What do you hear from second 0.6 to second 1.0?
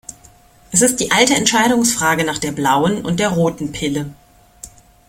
Es ist